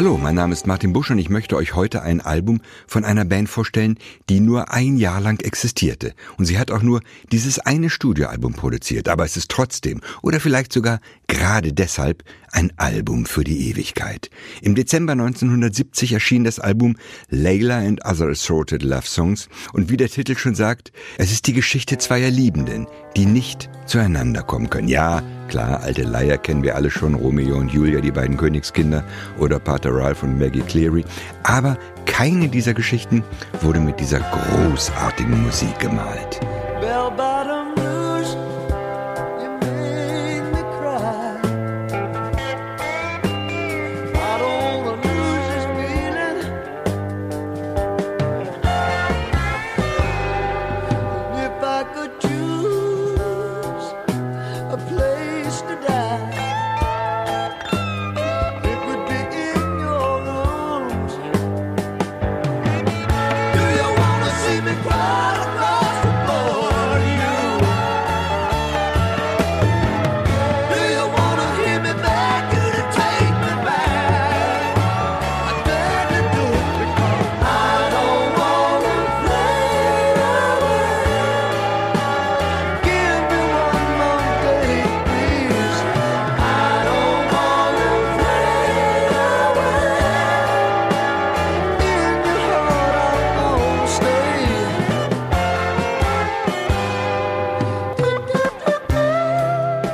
[0.00, 3.26] Hallo, mein Name ist Martin Busch und ich möchte euch heute ein Album von einer
[3.26, 3.98] Band vorstellen,
[4.30, 6.14] die nur ein Jahr lang existierte.
[6.38, 10.72] Und sie hat auch nur dieses eine Studioalbum produziert, aber es ist trotzdem oder vielleicht
[10.72, 14.30] sogar gerade deshalb ein Album für die Ewigkeit.
[14.62, 16.96] Im Dezember 1970 erschien das Album
[17.28, 21.52] Layla and Other Assorted Love Songs und wie der Titel schon sagt, es ist die
[21.52, 22.86] Geschichte zweier Liebenden,
[23.18, 24.88] die nicht zueinander kommen können.
[24.88, 29.02] Ja, Klar, alte Leier kennen wir alle schon, Romeo und Julia, die beiden Königskinder
[29.36, 31.04] oder Pater Ralph und Maggie Cleary.
[31.42, 31.76] Aber
[32.06, 33.24] keine dieser Geschichten
[33.60, 36.38] wurde mit dieser großartigen Musik gemalt.
[36.80, 37.59] Bell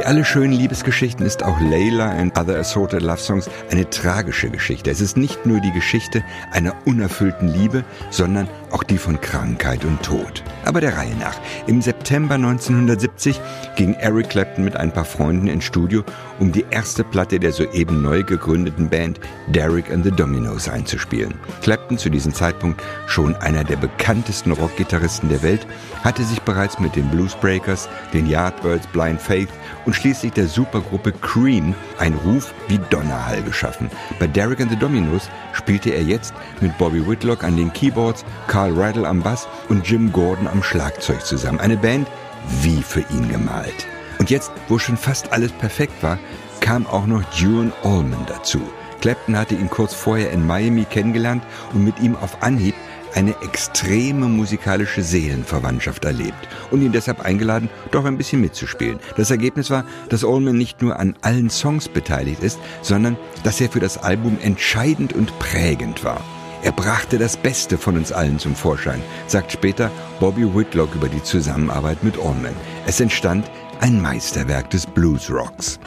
[0.00, 4.90] Wie alle schönen Liebesgeschichten ist auch Layla and Other Assorted Love Songs eine tragische Geschichte.
[4.90, 10.02] Es ist nicht nur die Geschichte einer unerfüllten Liebe, sondern auch die von Krankheit und
[10.02, 10.42] Tod.
[10.64, 11.38] Aber der Reihe nach.
[11.66, 13.40] Im September 1970
[13.76, 16.02] ging Eric Clapton mit ein paar Freunden ins Studio,
[16.38, 21.34] um die erste Platte der soeben neu gegründeten Band Derek and the Dominoes einzuspielen.
[21.62, 25.66] Clapton, zu diesem Zeitpunkt schon einer der bekanntesten Rockgitarristen der Welt,
[26.04, 29.50] hatte sich bereits mit den Bluesbreakers, den Yardbirds, Blind Faith
[29.86, 33.90] und schließlich der Supergruppe Cream einen Ruf wie Donnerhall geschaffen.
[34.18, 38.59] Bei Derek and the Dominoes spielte er jetzt mit Bobby Whitlock an den Keyboards, Carl
[38.68, 41.60] Riddle am Bass und Jim Gordon am Schlagzeug zusammen.
[41.60, 42.08] Eine Band
[42.62, 43.86] wie für ihn gemalt.
[44.18, 46.18] Und jetzt, wo schon fast alles perfekt war,
[46.60, 48.60] kam auch noch Duane Allman dazu.
[49.00, 52.74] Clapton hatte ihn kurz vorher in Miami kennengelernt und mit ihm auf Anhieb
[53.14, 59.00] eine extreme musikalische Seelenverwandtschaft erlebt und ihn deshalb eingeladen, doch ein bisschen mitzuspielen.
[59.16, 63.70] Das Ergebnis war, dass Allman nicht nur an allen Songs beteiligt ist, sondern dass er
[63.70, 66.20] für das Album entscheidend und prägend war.
[66.62, 71.22] Er brachte das Beste von uns allen zum Vorschein, sagt später Bobby Whitlock über die
[71.22, 72.54] Zusammenarbeit mit Allman.
[72.86, 73.50] Es entstand
[73.80, 75.80] ein Meisterwerk des Bluesrocks.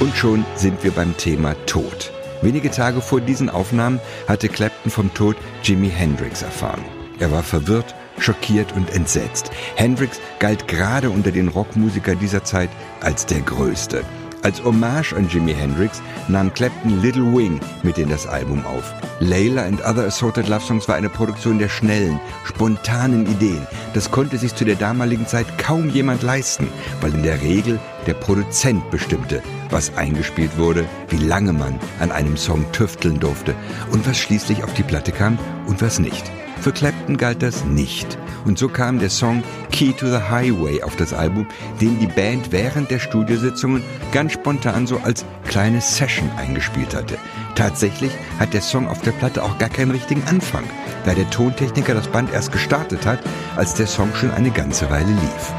[0.00, 2.12] Und schon sind wir beim Thema Tod.
[2.40, 6.84] Wenige Tage vor diesen Aufnahmen hatte Clapton vom Tod Jimi Hendrix erfahren.
[7.18, 9.50] Er war verwirrt, schockiert und entsetzt.
[9.76, 12.70] Hendrix galt gerade unter den Rockmusikern dieser Zeit
[13.00, 14.04] als der Größte.
[14.42, 18.94] Als Hommage an Jimi Hendrix nahm Clapton Little Wing mit in das Album auf.
[19.20, 23.66] Layla and Other Assorted Love Songs war eine Produktion der schnellen, spontanen Ideen.
[23.94, 26.68] Das konnte sich zu der damaligen Zeit kaum jemand leisten,
[27.00, 32.36] weil in der Regel der Produzent bestimmte, was eingespielt wurde, wie lange man an einem
[32.36, 33.56] Song tüfteln durfte
[33.90, 35.36] und was schließlich auf die Platte kam
[35.66, 36.24] und was nicht.
[36.60, 38.18] Für Clapton galt das nicht.
[38.44, 41.46] Und so kam der Song Key to the Highway auf das Album,
[41.80, 43.82] den die Band während der Studiositzungen
[44.12, 47.18] ganz spontan so als kleine Session eingespielt hatte.
[47.54, 50.64] Tatsächlich hat der Song auf der Platte auch gar keinen richtigen Anfang,
[51.04, 53.20] da der Tontechniker das Band erst gestartet hat,
[53.56, 55.52] als der Song schon eine ganze Weile lief.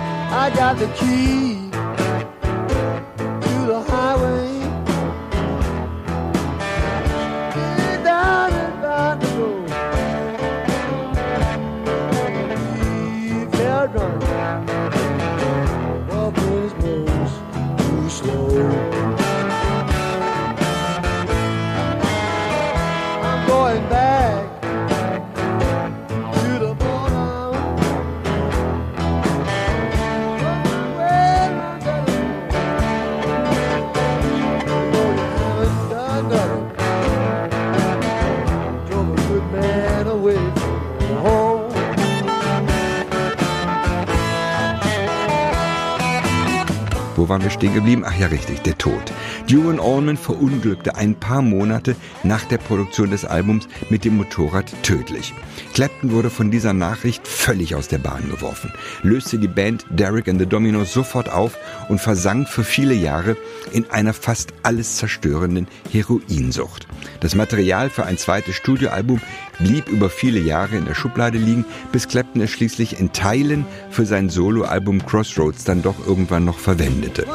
[47.29, 48.03] Waren wir stehen geblieben?
[48.05, 49.13] Ach ja, richtig, der Tod.
[49.49, 55.33] Duran Allman verunglückte ein paar Monate nach der Produktion des Albums mit dem Motorrad tödlich.
[55.73, 60.39] Clapton wurde von dieser Nachricht völlig aus der Bahn geworfen, löste die Band Derek and
[60.39, 61.57] the Dominos sofort auf
[61.87, 63.37] und versank für viele Jahre
[63.71, 66.87] in einer fast alles zerstörenden Heroinsucht.
[67.19, 69.19] Das Material für ein zweites Studioalbum
[69.57, 74.05] blieb über viele Jahre in der Schublade liegen, bis Clapton es schließlich in Teilen für
[74.05, 77.25] sein Soloalbum Crossroads dann doch irgendwann noch verwendete.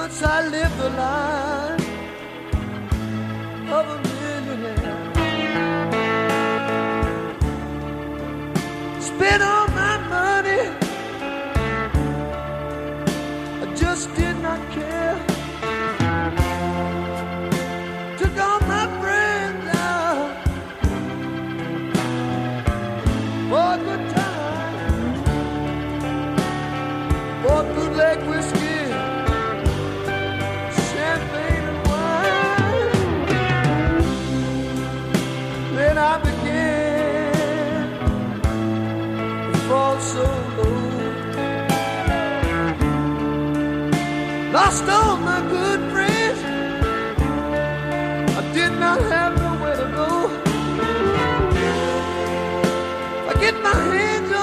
[3.74, 3.90] Spent
[9.42, 10.70] all my money,
[13.62, 15.18] I just did not care.
[18.16, 20.30] Took all my friends out.
[45.90, 46.40] Friends.
[48.38, 50.10] I did not have nowhere to go.
[53.31, 54.33] I get my hands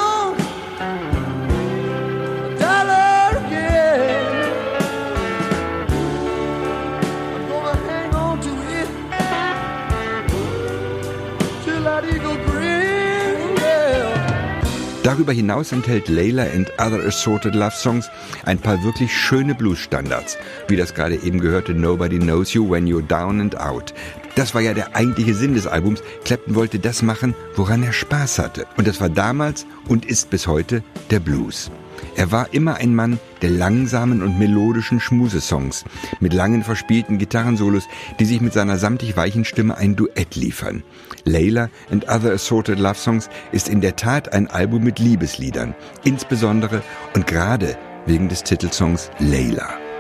[15.04, 18.08] Darüber hinaus enthält Layla and Other Assorted Love Songs
[18.46, 20.38] ein paar wirklich schöne Blues-Standards,
[20.68, 23.96] wie das gerade eben gehörte Nobody Knows You When You're Down and Out.
[24.36, 26.04] Das war ja der eigentliche Sinn des Albums.
[26.24, 28.68] Clapton wollte das machen, woran er Spaß hatte.
[28.78, 31.72] Und das war damals und ist bis heute der Blues.
[32.16, 35.86] Er war immer ein Mann der langsamen und melodischen Schmusesongs,
[36.20, 37.88] mit langen verspielten Gitarrensolos,
[38.20, 40.84] die sich mit seiner samtig weichen Stimme ein Duett liefern.
[41.24, 46.82] Layla and Other Assorted Love Songs ist in der Tat ein Album mit Liebesliedern, insbesondere
[47.16, 49.91] und gerade wegen des Titelsongs Layla.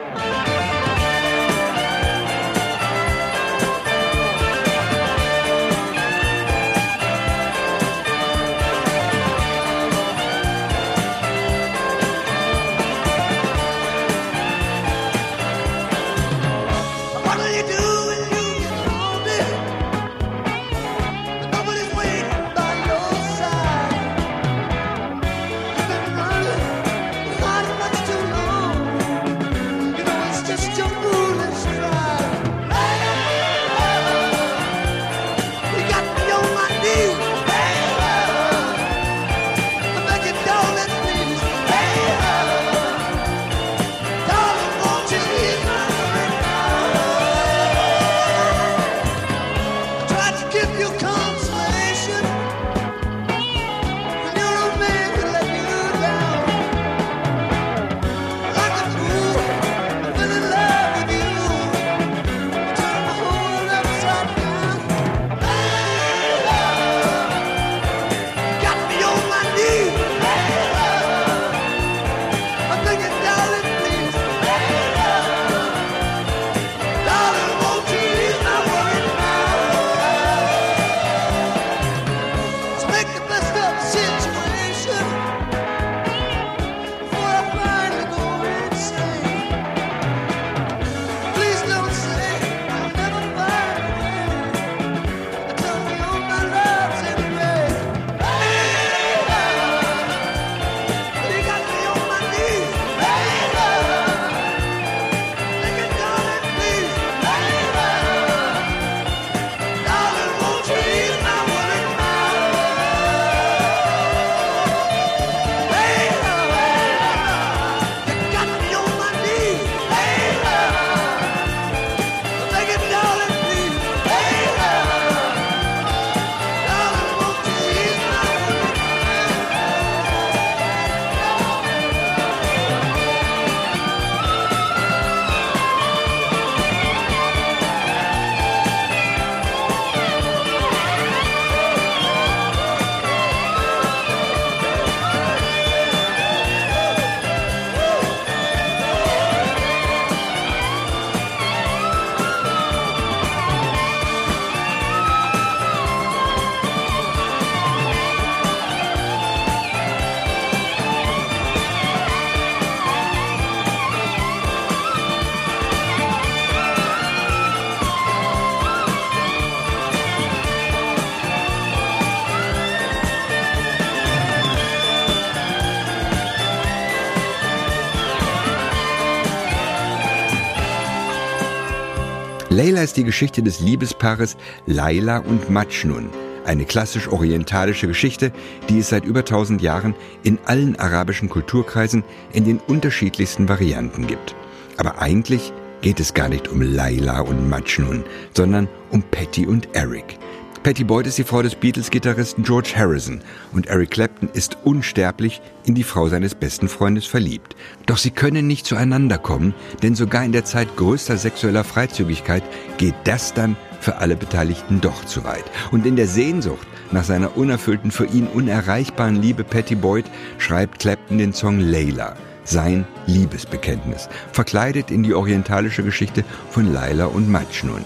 [182.51, 186.09] Layla ist die Geschichte des Liebespaares Laila und Majnun,
[186.43, 188.33] eine klassisch orientalische Geschichte,
[188.67, 192.03] die es seit über 1000 Jahren in allen arabischen Kulturkreisen
[192.33, 194.35] in den unterschiedlichsten Varianten gibt.
[194.75, 198.03] Aber eigentlich geht es gar nicht um Laila und Majnun,
[198.35, 200.17] sondern um Patty und Eric.
[200.63, 205.73] Patty Boyd ist die Frau des Beatles-Gitarristen George Harrison und Eric Clapton ist unsterblich in
[205.73, 207.55] die Frau seines besten Freundes verliebt.
[207.87, 212.43] Doch sie können nicht zueinander kommen, denn sogar in der Zeit größter sexueller Freizügigkeit
[212.77, 215.45] geht das dann für alle Beteiligten doch zu weit.
[215.71, 220.05] Und in der Sehnsucht nach seiner unerfüllten, für ihn unerreichbaren Liebe Patty Boyd
[220.37, 227.29] schreibt Clapton den Song Layla sein Liebesbekenntnis, verkleidet in die orientalische Geschichte von Laila und
[227.29, 227.83] Majnun.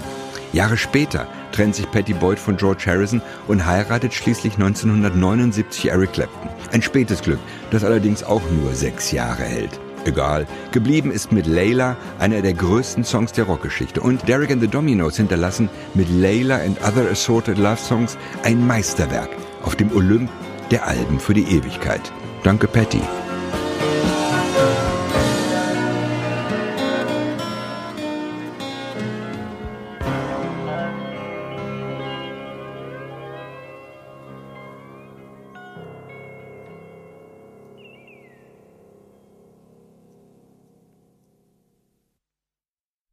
[0.56, 6.50] Jahre später trennt sich Patty Boyd von George Harrison und heiratet schließlich 1979 Eric Clapton.
[6.72, 7.40] Ein spätes Glück,
[7.72, 9.80] das allerdings auch nur sechs Jahre hält.
[10.06, 10.48] Egal.
[10.72, 14.00] Geblieben ist mit Layla einer der größten Songs der Rockgeschichte.
[14.02, 19.30] Und Derek and the Dominos hinterlassen mit Layla and Other Assorted Love Songs ein Meisterwerk
[19.64, 20.30] auf dem Olymp
[20.72, 22.12] der Alben für die Ewigkeit.
[22.44, 23.02] Danke, Patty.